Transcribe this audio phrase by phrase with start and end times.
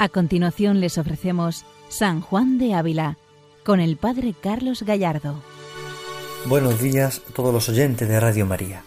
[0.00, 3.16] A continuación les ofrecemos San Juan de Ávila
[3.64, 5.42] con el Padre Carlos Gallardo.
[6.46, 8.84] Buenos días a todos los oyentes de Radio María.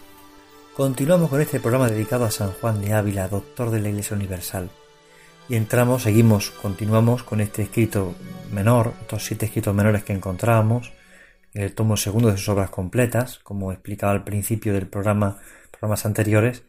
[0.74, 4.70] Continuamos con este programa dedicado a San Juan de Ávila, doctor de la Iglesia Universal.
[5.50, 8.14] Y entramos, seguimos, continuamos con este escrito
[8.50, 10.94] menor, estos siete escritos menores que encontrábamos
[11.52, 15.40] en el tomo segundo de sus obras completas, como explicaba al principio del programa,
[15.72, 16.62] programas anteriores.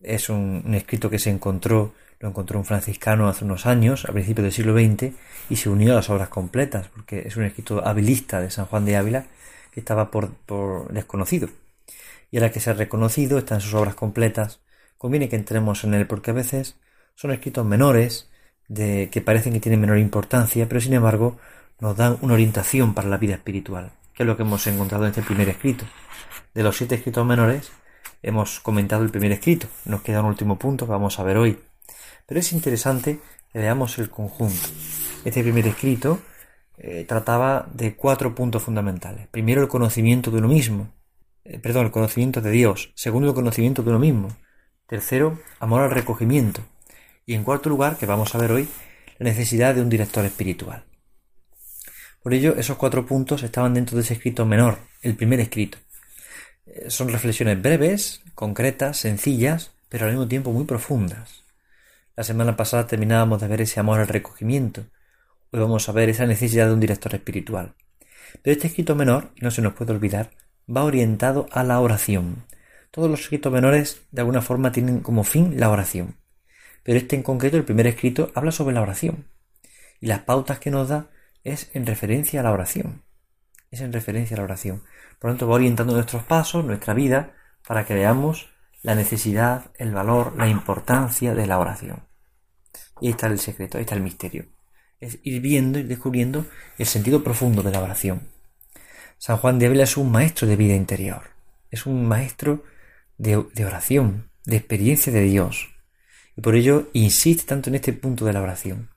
[0.00, 1.92] Es un, un escrito que se encontró
[2.24, 5.12] lo encontró un franciscano hace unos años, a principios del siglo XX,
[5.50, 8.86] y se unió a las obras completas, porque es un escrito habilista de San Juan
[8.86, 9.26] de Ávila
[9.70, 10.30] que estaba por,
[10.90, 11.50] desconocido.
[12.30, 14.60] Y ahora que se ha reconocido, está en sus obras completas,
[14.96, 16.78] conviene que entremos en él, porque a veces
[17.14, 18.30] son escritos menores,
[18.68, 21.36] de, que parecen que tienen menor importancia, pero sin embargo
[21.78, 25.10] nos dan una orientación para la vida espiritual, que es lo que hemos encontrado en
[25.10, 25.84] este primer escrito.
[26.54, 27.70] De los siete escritos menores,
[28.22, 29.66] hemos comentado el primer escrito.
[29.84, 31.58] Nos queda un último punto que vamos a ver hoy,
[32.26, 33.20] pero es interesante
[33.52, 34.68] que veamos el conjunto.
[35.24, 36.20] Este primer escrito
[36.76, 39.28] eh, trataba de cuatro puntos fundamentales.
[39.28, 40.92] Primero, el conocimiento de uno mismo.
[41.44, 42.92] Eh, perdón, el conocimiento de Dios.
[42.94, 44.36] Segundo, el conocimiento de uno mismo.
[44.86, 46.62] Tercero, amor al recogimiento.
[47.26, 48.68] Y en cuarto lugar, que vamos a ver hoy,
[49.18, 50.84] la necesidad de un director espiritual.
[52.22, 55.78] Por ello, esos cuatro puntos estaban dentro de ese escrito menor, el primer escrito.
[56.66, 61.43] Eh, son reflexiones breves, concretas, sencillas, pero al mismo tiempo muy profundas.
[62.16, 64.84] La semana pasada terminábamos de ver ese amor al recogimiento.
[65.50, 67.74] Hoy vamos a ver esa necesidad de un director espiritual.
[68.40, 70.30] Pero este escrito menor, no se nos puede olvidar,
[70.68, 72.44] va orientado a la oración.
[72.92, 76.16] Todos los escritos menores de alguna forma tienen como fin la oración.
[76.84, 79.26] Pero este en concreto, el primer escrito, habla sobre la oración.
[80.00, 81.10] Y las pautas que nos da
[81.42, 83.02] es en referencia a la oración.
[83.72, 84.84] Es en referencia a la oración.
[85.18, 87.32] Por lo tanto, va orientando nuestros pasos, nuestra vida,
[87.66, 92.04] para que veamos la necesidad, el valor, la importancia de la oración.
[93.04, 94.46] Y ahí está el secreto, ahí está el misterio.
[94.98, 96.46] Es ir viendo y descubriendo
[96.78, 98.30] el sentido profundo de la oración.
[99.18, 101.20] San Juan de Ávila es un maestro de vida interior,
[101.70, 102.64] es un maestro
[103.18, 105.68] de, de oración, de experiencia de Dios.
[106.34, 108.88] Y por ello insiste tanto en este punto de la oración.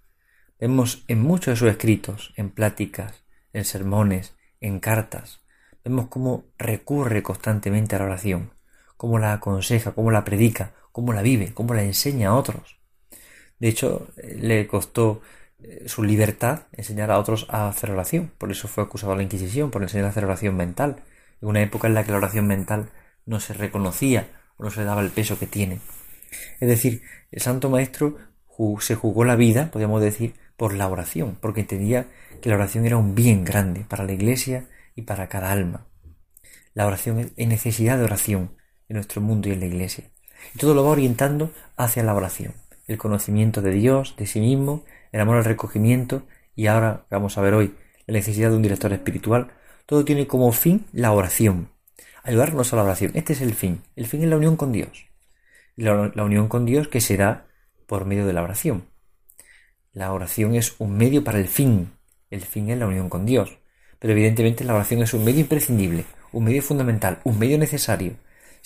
[0.58, 5.42] Vemos en muchos de sus escritos, en pláticas, en sermones, en cartas,
[5.84, 8.54] vemos cómo recurre constantemente a la oración
[8.96, 12.77] cómo la aconseja, cómo la predica, cómo la vive, cómo la enseña a otros.
[13.60, 15.22] De hecho, le costó
[15.60, 18.32] eh, su libertad enseñar a otros a hacer oración.
[18.38, 21.04] Por eso fue acusado a la Inquisición, por enseñar a hacer oración mental.
[21.42, 22.90] En una época en la que la oración mental
[23.26, 25.80] no se reconocía o no se daba el peso que tiene.
[26.60, 27.02] Es decir,
[27.32, 28.18] el Santo Maestro
[28.80, 32.08] se jugó la vida, podríamos decir, por la oración, porque entendía
[32.42, 35.88] que la oración era un bien grande para la Iglesia y para cada alma.
[36.74, 38.58] La oración es necesidad de oración,
[38.90, 40.06] en nuestro mundo y en la Iglesia.
[40.56, 42.54] Y todo lo va orientando hacia la oración,
[42.88, 46.24] el conocimiento de Dios, de sí mismo, el amor al recogimiento
[46.56, 47.76] y ahora vamos a ver hoy
[48.06, 49.52] la necesidad de un director espiritual.
[49.86, 51.70] Todo tiene como fin la oración,
[52.24, 53.12] ayudarnos a la oración.
[53.14, 53.82] Este es el fin.
[53.96, 55.08] El fin es la unión con Dios.
[55.76, 57.48] La, la unión con Dios que será
[57.86, 58.86] por medio de la oración.
[59.94, 61.92] La oración es un medio para el fin.
[62.30, 63.58] El fin es la unión con Dios.
[64.00, 68.16] Pero evidentemente la oración es un medio imprescindible, un medio fundamental, un medio necesario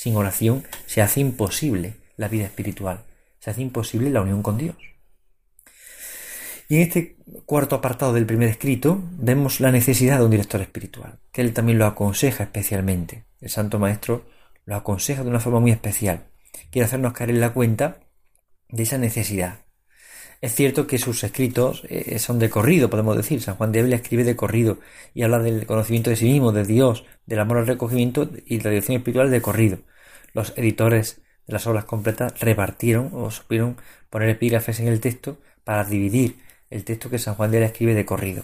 [0.01, 3.03] sin oración se hace imposible la vida espiritual,
[3.41, 4.75] se hace imposible la unión con Dios.
[6.69, 11.19] Y en este cuarto apartado del primer escrito vemos la necesidad de un director espiritual,
[11.33, 13.25] que él también lo aconseja especialmente.
[13.41, 14.25] El Santo Maestro
[14.65, 16.27] lo aconseja de una forma muy especial.
[16.69, 17.97] Quiere hacernos caer en la cuenta
[18.69, 19.65] de esa necesidad.
[20.39, 23.41] Es cierto que sus escritos eh, son de corrido, podemos decir.
[23.41, 24.79] San Juan de Ávila escribe de corrido
[25.13, 28.69] y habla del conocimiento de sí mismo, de Dios, del amor al recogimiento y la
[28.69, 29.79] dirección espiritual de corrido
[30.33, 33.77] los editores de las obras completas repartieron o supieron
[34.09, 36.37] poner epígrafes en el texto para dividir
[36.69, 38.43] el texto que San Juan de la escribe de corrido.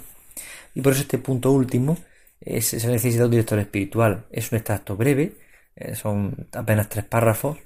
[0.74, 1.98] Y por eso este punto último
[2.40, 4.26] es esa necesidad de un director espiritual.
[4.30, 5.38] Es un extracto breve,
[5.76, 7.58] eh, son apenas tres párrafos,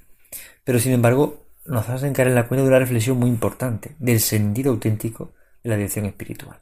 [0.63, 4.19] pero sin embargo nos hacen caer en la cuenta de una reflexión muy importante del
[4.19, 5.33] sentido auténtico
[5.63, 6.59] de la dirección espiritual.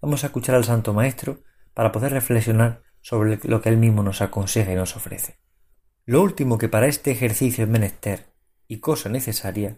[0.00, 1.40] Vamos a escuchar al Santo Maestro
[1.74, 5.38] para poder reflexionar sobre lo que él mismo nos aconseja y nos ofrece.
[6.08, 8.24] Lo último que para este ejercicio es menester,
[8.66, 9.76] y cosa necesaria,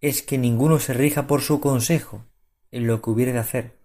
[0.00, 2.24] es que ninguno se rija por su consejo
[2.70, 3.78] en lo que hubiere de hacer,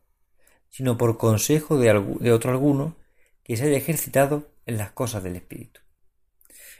[0.69, 2.95] sino por consejo de, otro alguno
[3.43, 5.81] que se haya ejercitado en las cosas del Espíritu.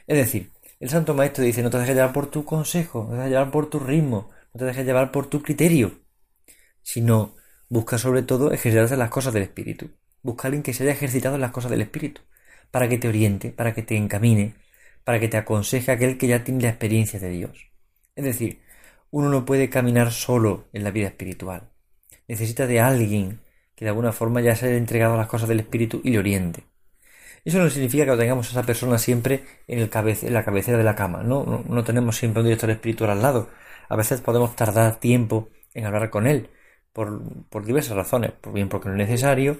[0.06, 3.16] Es decir, el Santo Maestro dice, no te dejes llevar por tu consejo, no te
[3.16, 6.00] dejes llevar por tu ritmo, no te dejes llevar por tu criterio,
[6.80, 7.36] sino
[7.68, 9.90] busca sobre todo ejercitarse en las cosas del Espíritu.
[10.22, 12.22] Busca a alguien que se haya ejercitado en las cosas del Espíritu,
[12.70, 14.54] para que te oriente, para que te encamine,
[15.04, 17.70] para que te aconseje aquel que ya tiene la experiencia de Dios.
[18.16, 18.62] Es decir,
[19.10, 21.70] uno no puede caminar solo en la vida espiritual.
[22.28, 23.40] Necesita de alguien
[23.74, 26.18] que de alguna forma ya se haya entregado a las cosas del espíritu y le
[26.18, 26.64] oriente.
[27.44, 31.22] Eso no significa que tengamos a esa persona siempre en la cabecera de la cama,
[31.22, 31.64] ¿no?
[31.66, 31.84] ¿no?
[31.84, 33.48] tenemos siempre un director espiritual al lado.
[33.88, 36.50] A veces podemos tardar tiempo en hablar con él,
[36.92, 39.58] por, por diversas razones, por bien porque no es necesario,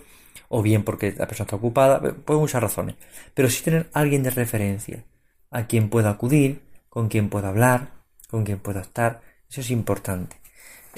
[0.48, 2.96] o bien porque la persona está ocupada, por muchas razones.
[3.34, 5.04] Pero sí tener alguien de referencia,
[5.50, 7.90] a quien pueda acudir, con quien pueda hablar,
[8.28, 10.36] con quien pueda estar, eso es importante.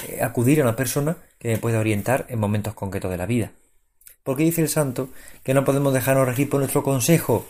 [0.07, 3.53] Eh, acudir a una persona que me pueda orientar en momentos concretos de la vida.
[4.23, 5.09] Porque dice el santo
[5.43, 7.47] que no podemos dejarnos regir por nuestro consejo,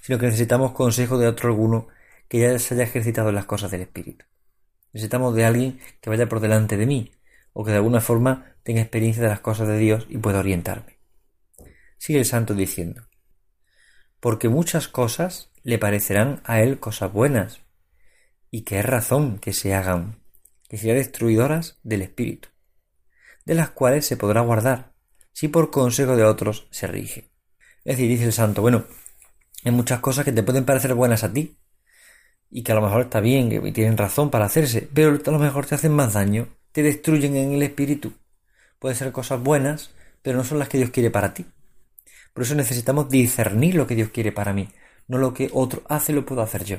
[0.00, 1.88] sino que necesitamos consejo de otro alguno
[2.28, 4.24] que ya se haya ejercitado en las cosas del Espíritu.
[4.92, 7.12] Necesitamos de alguien que vaya por delante de mí,
[7.52, 10.98] o que de alguna forma tenga experiencia de las cosas de Dios y pueda orientarme.
[11.98, 13.06] Sigue el santo diciendo,
[14.24, 17.60] porque muchas cosas le parecerán a él cosas buenas,
[18.50, 20.18] y que es razón que se hagan,
[20.66, 22.48] que sean destruidoras del espíritu,
[23.44, 24.94] de las cuales se podrá guardar,
[25.34, 27.32] si por consejo de otros se rige.
[27.84, 28.86] Es decir, dice el santo, bueno,
[29.62, 31.58] hay muchas cosas que te pueden parecer buenas a ti,
[32.48, 35.38] y que a lo mejor está bien, que tienen razón para hacerse, pero a lo
[35.38, 38.14] mejor te hacen más daño, te destruyen en el espíritu.
[38.78, 39.90] Pueden ser cosas buenas,
[40.22, 41.44] pero no son las que Dios quiere para ti.
[42.34, 44.68] Por eso necesitamos discernir lo que Dios quiere para mí,
[45.06, 46.78] no lo que otro hace lo puedo hacer yo.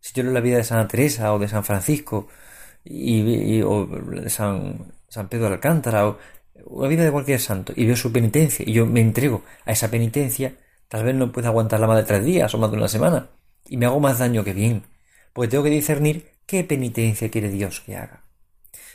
[0.00, 2.28] Si yo leo la vida de Santa Teresa o de San Francisco
[2.84, 3.88] y, o
[4.28, 6.18] San, San Pedro de Alcántara o,
[6.82, 9.90] la vida de cualquier santo y veo su penitencia y yo me entrego a esa
[9.90, 10.54] penitencia,
[10.88, 13.30] tal vez no pueda aguantarla más de tres días o más de una semana
[13.68, 14.84] y me hago más daño que bien,
[15.32, 18.24] porque tengo que discernir qué penitencia quiere Dios que haga.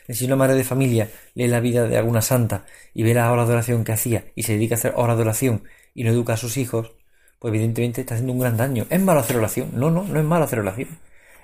[0.09, 3.45] Si una madre de familia lee la vida de alguna santa y ve la hora
[3.45, 5.63] de oración que hacía y se dedica a hacer hora de oración
[5.93, 6.93] y no educa a sus hijos,
[7.39, 8.85] pues evidentemente está haciendo un gran daño.
[8.89, 9.71] ¿Es malo hacer oración?
[9.73, 10.89] No, no, no es malo hacer oración.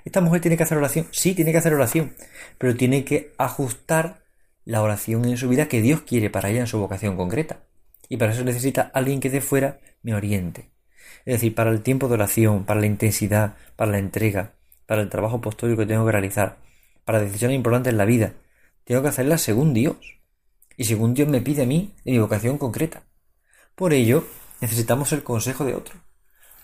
[0.05, 1.07] ¿Esta mujer tiene que hacer oración?
[1.11, 2.13] Sí, tiene que hacer oración,
[2.57, 4.23] pero tiene que ajustar
[4.63, 7.63] la oración en su vida que Dios quiere para ella en su vocación concreta.
[8.09, 10.69] Y para eso necesita alguien que de fuera me oriente.
[11.25, 14.53] Es decir, para el tiempo de oración, para la intensidad, para la entrega,
[14.85, 16.57] para el trabajo apostólico que tengo que realizar,
[17.03, 18.33] para decisiones importantes en la vida,
[18.83, 19.97] tengo que hacerlas según Dios.
[20.77, 23.03] Y según Dios me pide a mí en mi vocación concreta.
[23.77, 24.23] Por ello,
[24.59, 25.93] necesitamos el consejo de otro.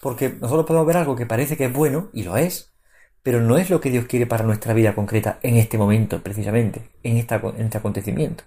[0.02, 2.74] Porque nosotros podemos ver algo que parece que es bueno, y lo es,
[3.22, 6.90] pero no es lo que Dios quiere para nuestra vida concreta en este momento, precisamente,
[7.04, 8.46] en, este acontecimiento.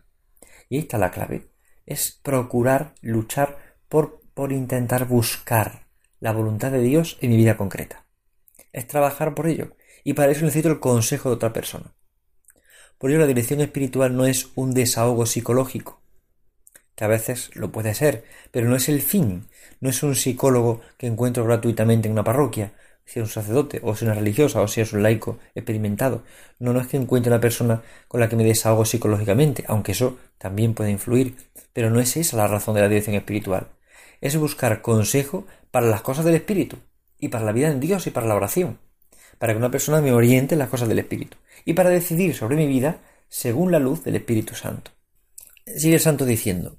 [0.68, 1.52] Y esta es la clave.
[1.86, 3.56] Es procurar, luchar
[3.88, 5.86] por, por intentar buscar
[6.18, 8.04] la voluntad de Dios en mi vida concreta.
[8.72, 9.76] Es trabajar por ello.
[10.02, 11.94] Y para eso necesito el consejo de otra persona.
[12.98, 16.02] Por ello la dirección espiritual no es un desahogo psicológico,
[16.96, 19.46] que a veces lo puede ser, pero no es el fin,
[19.80, 22.72] no es un psicólogo que encuentro gratuitamente en una parroquia,
[23.04, 26.24] si es un sacerdote, o si es una religiosa, o si es un laico experimentado.
[26.58, 30.18] No, no es que encuentre una persona con la que me desahogo psicológicamente, aunque eso
[30.38, 31.36] también puede influir,
[31.72, 33.68] pero no es esa la razón de la dirección espiritual.
[34.20, 36.78] Es buscar consejo para las cosas del espíritu,
[37.18, 38.78] y para la vida en Dios y para la oración,
[39.38, 42.56] para que una persona me oriente en las cosas del espíritu, y para decidir sobre
[42.56, 44.92] mi vida según la luz del Espíritu Santo.
[45.66, 46.78] Sigue el santo diciendo,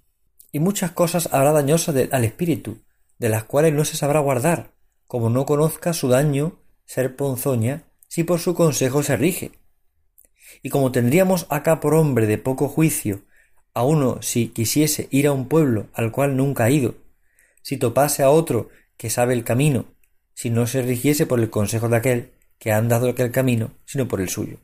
[0.58, 2.80] y muchas cosas habrá dañosas al espíritu,
[3.20, 4.72] de las cuales no se sabrá guardar,
[5.06, 9.52] como no conozca su daño ser ponzoña, si por su consejo se rige.
[10.64, 13.22] Y como tendríamos acá por hombre de poco juicio
[13.76, 16.96] a uno si quisiese ir a un pueblo al cual nunca ha ido,
[17.62, 19.86] si topase a otro que sabe el camino,
[20.34, 24.08] si no se rigiese por el consejo de aquel que ha andado aquel camino, sino
[24.08, 24.58] por el suyo.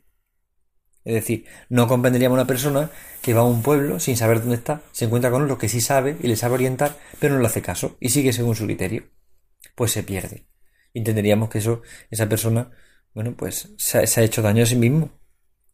[1.04, 4.82] Es decir, no comprenderíamos una persona que va a un pueblo sin saber dónde está,
[4.92, 7.60] se encuentra con otro que sí sabe y le sabe orientar, pero no le hace
[7.60, 9.04] caso y sigue según su criterio.
[9.74, 10.46] Pues se pierde.
[10.94, 12.70] Entenderíamos que eso, esa persona,
[13.12, 15.10] bueno, pues se ha, hecho daño a sí mismo.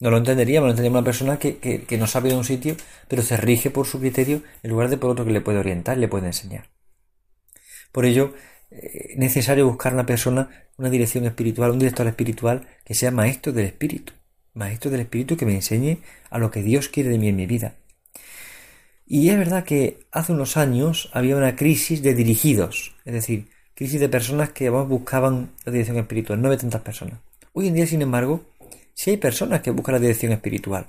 [0.01, 3.23] No lo entenderíamos, no entenderíamos una persona que, que, no sabe de un sitio, pero
[3.23, 6.09] se rige por su criterio en lugar de por otro que le puede orientar, le
[6.09, 6.71] puede enseñar.
[7.93, 8.35] Por ello,
[8.71, 13.53] es eh, necesario buscar una persona, una dirección espiritual, un director espiritual que sea maestro
[13.53, 14.15] del espíritu
[14.55, 15.99] maestro del Espíritu que me enseñe
[16.31, 17.75] a lo que Dios quiere de mí en mi vida.
[19.07, 23.99] Y es verdad que hace unos años había una crisis de dirigidos, es decir, crisis
[23.99, 27.19] de personas que buscaban la dirección espiritual, no de tantas personas.
[27.53, 28.45] Hoy en día, sin embargo,
[28.95, 30.87] sí hay personas que buscan la dirección espiritual,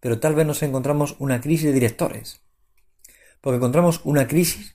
[0.00, 2.40] pero tal vez nos encontramos una crisis de directores,
[3.40, 4.74] porque encontramos una crisis,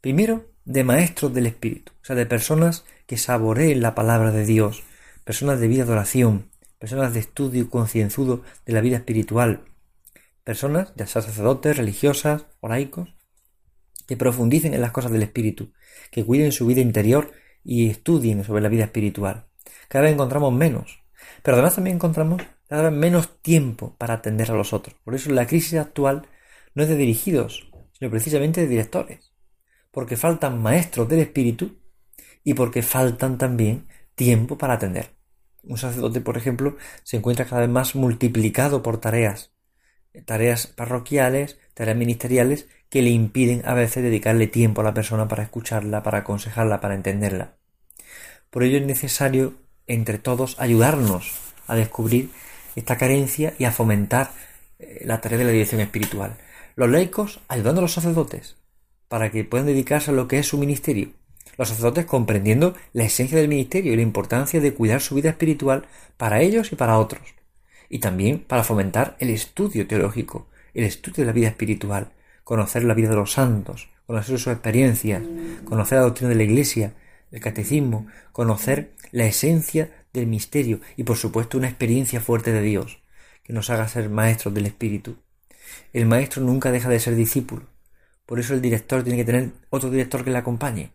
[0.00, 4.84] primero, de maestros del espíritu, o sea, de personas que saboreen la palabra de Dios,
[5.24, 9.64] personas de vida de oración, personas de estudio concienzudo de la vida espiritual,
[10.44, 12.68] personas, ya sea sacerdotes, religiosas o
[14.06, 15.72] que profundicen en las cosas del espíritu,
[16.10, 17.32] que cuiden su vida interior
[17.62, 19.46] y estudien sobre la vida espiritual.
[19.88, 21.02] Cada vez encontramos menos.
[21.42, 24.96] Pero además también encontramos cada vez menos tiempo para atender a los otros.
[25.04, 26.26] Por eso la crisis actual
[26.74, 29.34] no es de dirigidos, sino precisamente de directores.
[29.90, 31.78] Porque faltan maestros del espíritu
[32.44, 35.17] y porque faltan también tiempo para atender.
[35.68, 39.52] Un sacerdote, por ejemplo, se encuentra cada vez más multiplicado por tareas,
[40.24, 45.42] tareas parroquiales, tareas ministeriales, que le impiden a veces dedicarle tiempo a la persona para
[45.42, 47.52] escucharla, para aconsejarla, para entenderla.
[48.50, 49.54] Por ello es necesario
[49.86, 51.32] entre todos ayudarnos
[51.66, 52.30] a descubrir
[52.74, 54.30] esta carencia y a fomentar
[54.78, 56.36] eh, la tarea de la dirección espiritual.
[56.76, 58.56] Los laicos ayudando a los sacerdotes
[59.08, 61.10] para que puedan dedicarse a lo que es su ministerio.
[61.58, 65.86] Los sacerdotes comprendiendo la esencia del ministerio y la importancia de cuidar su vida espiritual
[66.16, 67.34] para ellos y para otros.
[67.88, 72.12] Y también para fomentar el estudio teológico, el estudio de la vida espiritual,
[72.44, 75.22] conocer la vida de los santos, conocer sus experiencias,
[75.64, 76.94] conocer la doctrina de la Iglesia,
[77.32, 83.02] el catecismo, conocer la esencia del misterio y por supuesto una experiencia fuerte de Dios,
[83.42, 85.16] que nos haga ser maestros del Espíritu.
[85.92, 87.66] El maestro nunca deja de ser discípulo,
[88.26, 90.92] por eso el director tiene que tener otro director que le acompañe.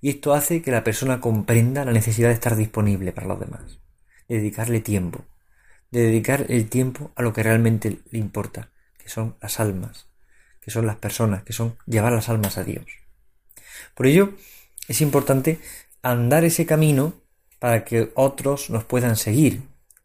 [0.00, 3.80] Y esto hace que la persona comprenda la necesidad de estar disponible para los demás,
[4.28, 5.24] de dedicarle tiempo,
[5.90, 10.06] de dedicar el tiempo a lo que realmente le importa, que son las almas,
[10.60, 12.86] que son las personas, que son llevar las almas a Dios.
[13.94, 14.34] Por ello,
[14.88, 15.58] es importante
[16.02, 17.14] andar ese camino
[17.58, 19.62] para que otros nos puedan seguir.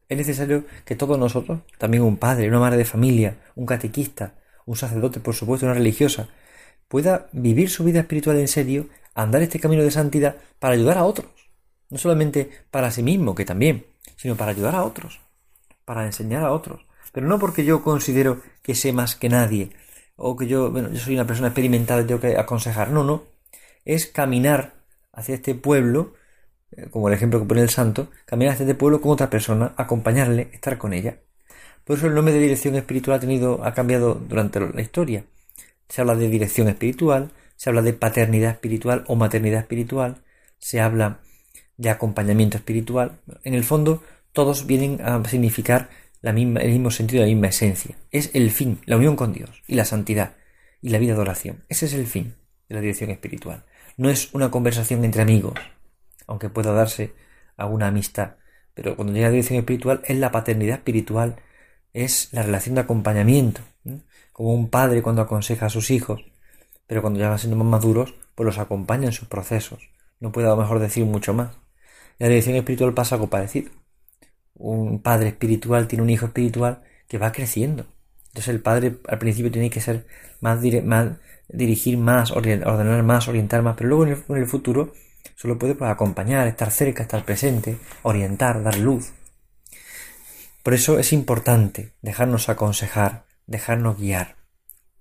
[0.09, 4.75] Es necesario que todos nosotros, también un padre, una madre de familia, un catequista, un
[4.75, 6.29] sacerdote, por supuesto, una religiosa,
[6.87, 11.05] pueda vivir su vida espiritual en serio, andar este camino de santidad para ayudar a
[11.05, 11.31] otros.
[11.89, 15.21] No solamente para sí mismo, que también, sino para ayudar a otros,
[15.85, 16.85] para enseñar a otros.
[17.11, 19.71] Pero no porque yo considero que sé más que nadie,
[20.15, 22.91] o que yo, bueno, yo soy una persona experimentada y tengo que aconsejar.
[22.91, 23.23] No, no.
[23.85, 24.75] Es caminar
[25.13, 26.13] hacia este pueblo
[26.71, 29.73] eh, como el ejemplo que pone el santo, caminar hacia este pueblo con otra persona,
[29.77, 31.19] acompañarle, estar con ella.
[31.83, 35.25] Por eso el nombre de dirección espiritual ha tenido, ha cambiado durante la historia.
[35.87, 40.23] Se habla de dirección espiritual, se habla de paternidad espiritual o maternidad espiritual,
[40.57, 41.19] se habla
[41.77, 43.19] de acompañamiento espiritual.
[43.43, 45.89] En el fondo, todos vienen a significar
[46.21, 47.95] la misma, el mismo sentido, la misma esencia.
[48.11, 50.35] Es el fin, la unión con Dios y la santidad
[50.81, 51.63] y la vida de oración.
[51.69, 52.35] Ese es el fin
[52.67, 53.65] de la dirección espiritual.
[53.97, 55.53] No es una conversación entre amigos,
[56.27, 57.13] aunque pueda darse
[57.57, 58.35] alguna amistad.
[58.73, 61.37] Pero cuando llega la dirección espiritual es la paternidad espiritual,
[61.93, 63.61] es la relación de acompañamiento,
[64.33, 66.25] como un padre cuando aconseja a sus hijos,
[66.87, 69.89] pero cuando ya van siendo más maduros, pues los acompaña en sus procesos.
[70.19, 71.57] No puedo lo mejor decir mucho más.
[72.19, 73.71] La dirección espiritual pasa algo parecido.
[74.53, 77.85] Un padre espiritual tiene un hijo espiritual que va creciendo.
[78.27, 80.05] Entonces el padre al principio tiene que ser
[80.41, 84.93] más, más dirigir más, ordenar más, orientar más, pero luego en el futuro
[85.35, 89.11] Solo puede pues, acompañar, estar cerca, estar presente, orientar, dar luz.
[90.63, 94.37] Por eso es importante dejarnos aconsejar, dejarnos guiar.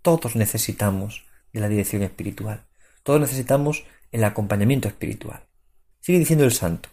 [0.02, 1.24] Todos necesitamos
[1.54, 2.66] de la dirección espiritual.
[3.02, 5.46] Todos necesitamos el acompañamiento espiritual.
[6.00, 6.90] Sigue diciendo el santo.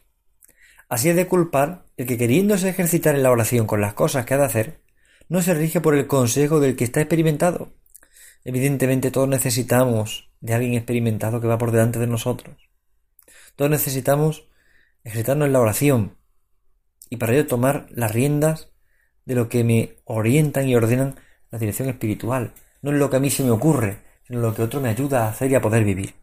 [0.87, 4.33] Así es de culpar el que queriéndose ejercitar en la oración con las cosas que
[4.33, 4.81] ha de hacer,
[5.27, 7.73] no se rige por el consejo del que está experimentado.
[8.43, 12.55] Evidentemente todos necesitamos de alguien experimentado que va por delante de nosotros.
[13.55, 14.47] Todos necesitamos
[15.03, 16.17] ejercitarnos en la oración
[17.09, 18.69] y para ello tomar las riendas
[19.25, 21.15] de lo que me orientan y ordenan
[21.51, 22.53] la dirección espiritual.
[22.81, 23.99] No es lo que a mí se me ocurre,
[24.39, 26.13] lo que otro me ayuda a hacer y a poder vivir.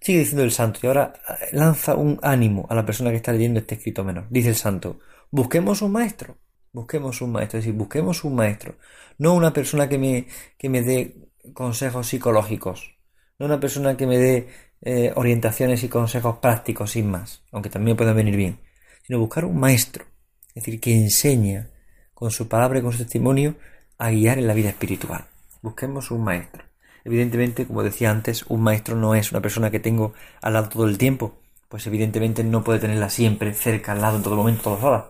[0.00, 3.32] Sigue diciendo el santo y ahora eh, lanza un ánimo a la persona que está
[3.32, 4.26] leyendo este escrito menor.
[4.30, 5.00] Dice el santo,
[5.30, 6.38] busquemos un maestro,
[6.72, 8.76] busquemos un maestro, es decir, busquemos un maestro,
[9.18, 12.96] no una persona que me, que me dé consejos psicológicos,
[13.38, 14.48] no una persona que me dé
[14.82, 18.60] eh, orientaciones y consejos prácticos sin más, aunque también puedan venir bien,
[19.04, 20.04] sino buscar un maestro,
[20.48, 21.70] es decir, que enseña
[22.14, 23.56] con su palabra y con su testimonio
[23.98, 25.26] a guiar en la vida espiritual.
[25.62, 26.67] Busquemos un maestro.
[27.04, 30.86] Evidentemente, como decía antes, un maestro no es una persona que tengo al lado todo
[30.86, 34.82] el tiempo, pues evidentemente no puede tenerla siempre cerca, al lado, en todo momento, todas
[34.82, 35.04] horas.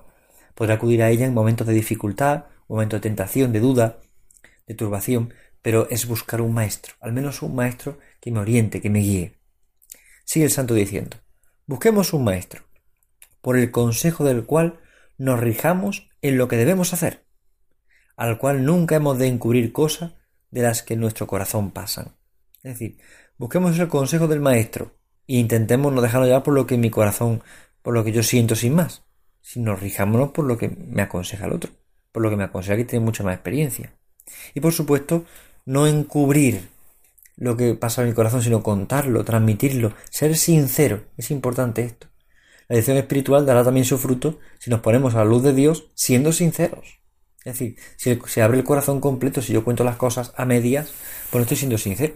[0.55, 3.99] Podrá acudir a ella en momentos de dificultad, momentos de tentación, de duda,
[4.67, 8.91] de turbación, pero es buscar un maestro, al menos un maestro que me oriente, que
[8.91, 9.39] me guíe.
[10.25, 11.17] Sigue el santo diciendo,
[11.67, 12.63] busquemos un maestro,
[13.41, 14.81] por el consejo del cual
[15.17, 17.25] nos rijamos en lo que debemos hacer,
[18.17, 20.15] al cual nunca hemos de encubrir cosas
[20.51, 22.15] de las que nuestro corazón pasan.
[22.63, 22.99] Es decir,
[23.37, 27.43] busquemos el consejo del maestro e intentemos no dejarlo ya por lo que mi corazón,
[27.83, 29.05] por lo que yo siento sin más,
[29.41, 31.71] sino rijámonos por lo que me aconseja el otro,
[32.13, 33.95] por lo que me aconseja que tiene mucha más experiencia.
[34.55, 35.25] Y por supuesto,
[35.65, 36.69] no encubrir
[37.37, 41.05] lo que pasa en mi corazón, sino contarlo, transmitirlo, ser sincero.
[41.17, 42.09] Es importante esto.
[42.69, 45.91] La dirección espiritual dará también su fruto si nos ponemos a la luz de Dios
[45.95, 46.98] siendo sinceros.
[47.49, 50.93] Es decir, si se abre el corazón completo, si yo cuento las cosas a medias,
[51.31, 52.13] pues no estoy siendo sincero.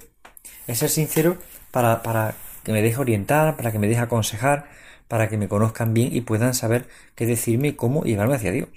[0.66, 1.38] Es ser sincero
[1.70, 4.68] para, para que me deje orientar, para que me deje aconsejar,
[5.08, 8.68] para que me conozcan bien y puedan saber qué decirme y cómo llevarme hacia Dios.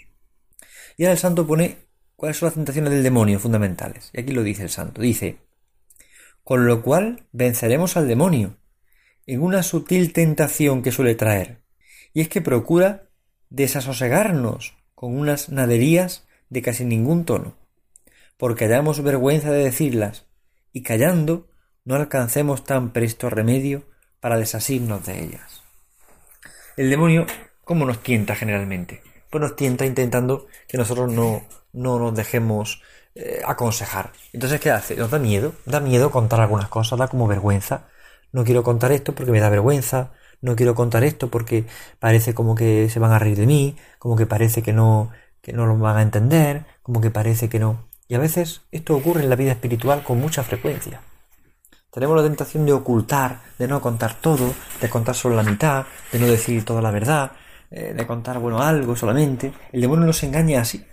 [0.95, 1.75] Y ahora el santo pone
[2.15, 4.09] cuáles son las tentaciones del demonio fundamentales.
[4.13, 5.01] Y aquí lo dice el santo.
[5.01, 5.39] Dice,
[6.45, 8.55] con lo cual venceremos al demonio
[9.25, 11.63] en una sutil tentación que suele traer.
[12.13, 13.09] Y es que procura
[13.49, 17.55] desasosegarnos con unas naderías de casi ningún tono,
[18.37, 20.25] porque hayamos vergüenza de decirlas,
[20.71, 21.47] y callando
[21.85, 23.83] no alcancemos tan presto remedio
[24.19, 25.61] para desasirnos de ellas.
[26.77, 27.25] El demonio,
[27.63, 29.01] ¿cómo nos tienta generalmente?
[29.29, 32.81] Pues nos tienta intentando que nosotros no, no nos dejemos
[33.13, 34.11] eh, aconsejar.
[34.33, 34.95] Entonces, ¿qué hace?
[34.95, 37.87] Nos da miedo, da miedo contar algunas cosas, da como vergüenza.
[38.33, 40.11] No quiero contar esto porque me da vergüenza,
[40.41, 41.65] no quiero contar esto porque
[41.99, 45.11] parece como que se van a reír de mí, como que parece que no,
[45.45, 47.87] que no lo van a entender, como que parece que no.
[48.07, 51.01] Y a veces esto ocurre en la vida espiritual con mucha frecuencia.
[51.91, 56.17] Tenemos la tentación de ocultar, de no contar todo, de contar solo la mitad, de
[56.17, 57.33] no decir toda la verdad,
[57.69, 59.53] eh, de contar, bueno, algo solamente.
[59.71, 60.83] El demonio nos engaña así.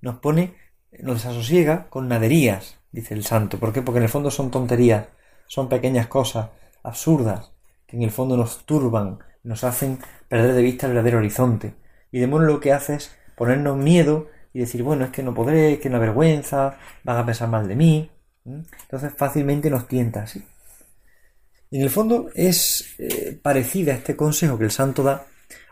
[0.00, 0.56] Nos pone,
[0.98, 3.60] nos desasosiega con naderías, dice el santo.
[3.60, 3.80] ¿Por qué?
[3.80, 5.06] Porque en el fondo son tonterías,
[5.46, 6.48] son pequeñas cosas
[6.82, 7.52] absurdas,
[7.86, 11.76] que en el fondo nos turban, nos hacen perder de vista el verdadero horizonte.
[12.10, 15.32] Y el demonio lo que hace es ponernos miedo y decir, bueno, es que no
[15.32, 18.10] podré, que es una vergüenza, van a pensar mal de mí.
[18.44, 20.44] Entonces fácilmente nos tienta así.
[21.70, 25.24] En el fondo es eh, parecida a este consejo que el santo da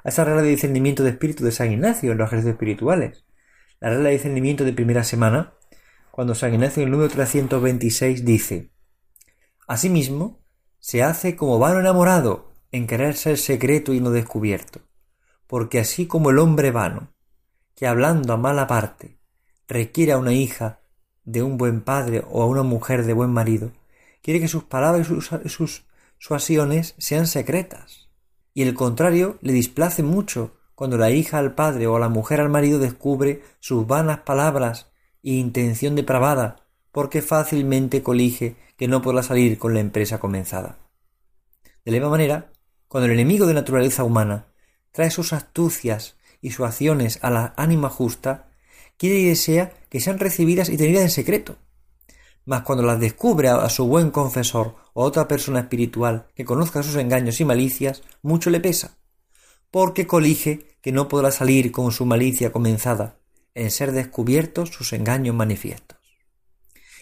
[0.02, 3.26] a esa regla de discernimiento de espíritu de San Ignacio en los ejercicios espirituales.
[3.80, 5.52] La regla de discernimiento de primera semana,
[6.10, 8.70] cuando San Ignacio en el número 326 dice,
[9.66, 10.40] Asimismo,
[10.78, 14.80] se hace como vano enamorado en querer ser secreto y no descubierto,
[15.46, 17.12] porque así como el hombre vano,
[17.78, 19.20] que hablando a mala parte,
[19.68, 20.80] requiere a una hija
[21.22, 23.70] de un buen padre o a una mujer de buen marido,
[24.20, 25.84] quiere que sus palabras y sus,
[26.18, 28.08] suasiones sean secretas.
[28.52, 32.48] Y el contrario le displace mucho cuando la hija al padre o la mujer al
[32.48, 34.90] marido descubre sus vanas palabras
[35.22, 40.78] e intención depravada, porque fácilmente colige que no podrá salir con la empresa comenzada.
[41.84, 42.50] De la misma manera,
[42.88, 44.46] cuando el enemigo de naturaleza humana
[44.90, 48.50] trae sus astucias y sus acciones a la ánima justa,
[48.96, 51.56] quiere y desea que sean recibidas y tenidas en secreto.
[52.44, 56.82] Mas cuando las descubre a su buen confesor o a otra persona espiritual que conozca
[56.82, 58.98] sus engaños y malicias, mucho le pesa,
[59.70, 63.18] porque colige que no podrá salir con su malicia comenzada,
[63.54, 65.98] en ser descubiertos sus engaños manifiestos.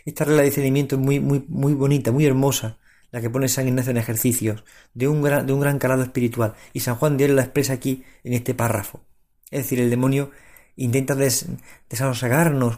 [0.05, 2.79] Esta regla de discernimiento es muy, muy, muy bonita, muy hermosa,
[3.11, 6.55] la que pone San Ignacio en ejercicios, de un gran, de un gran calado espiritual,
[6.73, 9.01] y San Juan de la expresa aquí en este párrafo.
[9.51, 10.31] Es decir, el demonio
[10.77, 11.47] intenta des,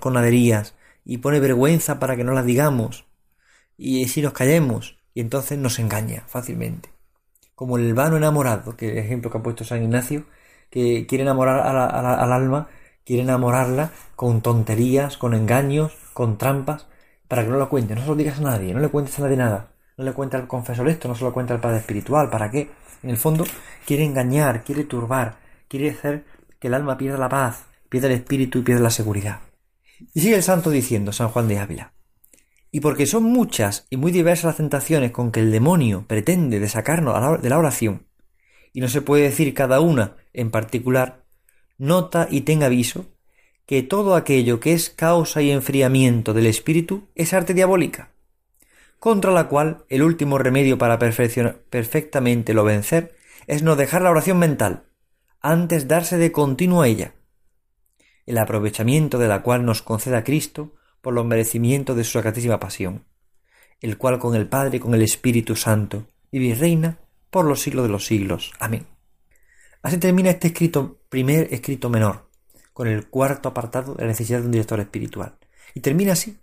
[0.00, 3.06] con naderías y pone vergüenza para que no las digamos
[3.76, 6.90] y si nos callemos y entonces nos engaña fácilmente.
[7.54, 10.26] Como el vano enamorado, que el ejemplo que ha puesto San Ignacio,
[10.70, 12.68] que quiere enamorar al alma,
[13.04, 16.86] quiere enamorarla con tonterías, con engaños, con trampas,
[17.26, 19.22] para que no lo cuente, no se lo digas a nadie, no le cuentes a
[19.22, 22.30] nadie nada, no le cuente al confesor esto, no se lo cuente al padre espiritual,
[22.30, 22.70] ¿para qué?
[23.02, 23.44] En el fondo
[23.86, 26.24] quiere engañar, quiere turbar, quiere hacer
[26.58, 29.40] que el alma pierda la paz, pierde el espíritu y pierde la seguridad.
[30.14, 31.92] Y sigue el santo diciendo, San Juan de Ávila,
[32.70, 36.68] y porque son muchas y muy diversas las tentaciones con que el demonio pretende de
[36.68, 38.06] sacarnos de la oración,
[38.72, 41.24] y no se puede decir cada una en particular,
[41.78, 43.06] nota y tenga aviso
[43.66, 48.10] que todo aquello que es causa y enfriamiento del espíritu es arte diabólica,
[48.98, 53.14] contra la cual el último remedio para perfectamente lo vencer
[53.46, 54.84] es no dejar la oración mental,
[55.40, 57.14] antes darse de continuo a ella,
[58.26, 63.04] el aprovechamiento de la cual nos conceda Cristo por los merecimientos de su sacratísima pasión,
[63.80, 66.98] el cual con el Padre y con el Espíritu Santo vive y reina
[67.30, 68.52] por los siglos de los siglos.
[68.58, 68.86] Amén.
[69.82, 72.28] Así termina este escrito, primer escrito menor,
[72.72, 75.38] con el cuarto apartado de la necesidad de un director espiritual.
[75.74, 76.38] Y termina así,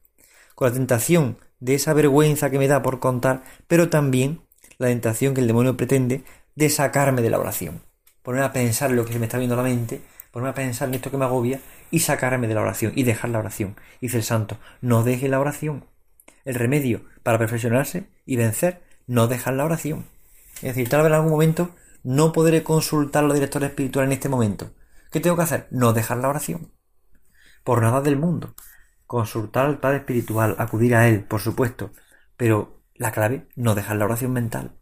[0.56, 4.42] con la tentación de esa vergüenza que me da por contar, pero también
[4.78, 6.24] la tentación que el demonio pretende
[6.56, 7.82] de sacarme de la oración.
[8.26, 10.02] Ponerme a pensar en lo que se me está viendo a la mente
[10.36, 11.62] ponerme a pensar en esto que me agobia
[11.92, 13.78] y sacarme de la oración y dejar la oración.
[14.02, 15.86] Dice el santo, no deje la oración.
[16.44, 20.08] El remedio para perfeccionarse y vencer, no dejar la oración.
[20.56, 24.12] Es decir, tal vez en algún momento no podré consultar a los directores espirituales en
[24.12, 24.72] este momento.
[25.10, 25.68] ¿Qué tengo que hacer?
[25.72, 26.70] No dejar la oración.
[27.64, 28.56] Por nada del mundo.
[29.08, 31.92] Consultar al Padre Espiritual, acudir a Él, por supuesto.
[32.36, 34.76] Pero la clave, no dejar la oración mental.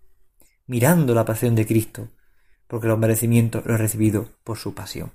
[0.65, 2.09] Mirando la pasión de Cristo,
[2.73, 5.11] porque los merecimientos los he recibido por su pasión.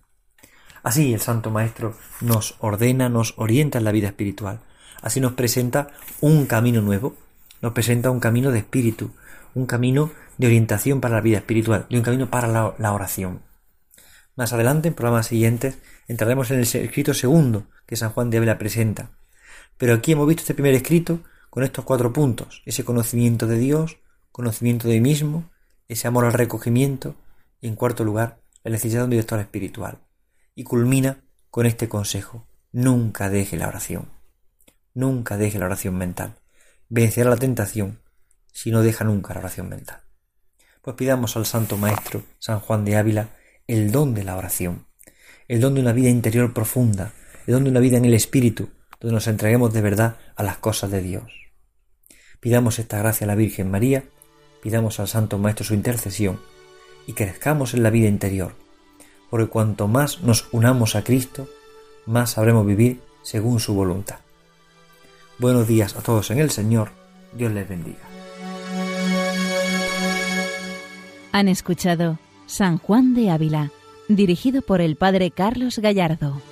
[0.84, 4.60] Así el Santo Maestro nos ordena, nos orienta en la vida espiritual.
[5.02, 5.88] Así nos presenta
[6.20, 7.16] un camino nuevo,
[7.60, 9.10] nos presenta un camino de espíritu,
[9.56, 13.42] un camino de orientación para la vida espiritual y un camino para la, oración.
[14.36, 18.56] Más adelante, en programas siguientes, entraremos en el escrito segundo que San Juan de Ávila
[18.56, 19.10] presenta.
[19.78, 23.98] Pero aquí hemos visto este primer escrito con estos cuatro puntos, ese conocimiento de Dios,
[24.30, 25.50] conocimiento de mí mismo,
[25.88, 27.16] ese amor al recogimiento
[27.60, 29.98] y en cuarto lugar, la necesidad de un director espiritual.
[30.54, 34.10] Y culmina con este consejo, nunca deje la oración,
[34.94, 36.38] nunca deje la oración mental,
[36.88, 38.00] vencerá la tentación
[38.52, 40.02] si no deja nunca la oración mental.
[40.82, 43.30] Pues pidamos al Santo Maestro, San Juan de Ávila,
[43.66, 44.86] el don de la oración,
[45.46, 47.12] el don de una vida interior profunda,
[47.46, 50.58] el don de una vida en el Espíritu, donde nos entreguemos de verdad a las
[50.58, 51.32] cosas de Dios.
[52.40, 54.04] Pidamos esta gracia a la Virgen María,
[54.62, 56.40] pidamos al Santo Maestro su intercesión
[57.08, 58.52] y crezcamos en la vida interior,
[59.30, 61.48] porque cuanto más nos unamos a Cristo,
[62.04, 64.18] más sabremos vivir según su voluntad.
[65.38, 66.90] Buenos días a todos en el Señor,
[67.32, 67.98] Dios les bendiga.
[71.32, 73.70] Han escuchado San Juan de Ávila,
[74.08, 76.42] dirigido por el Padre Carlos Gallardo.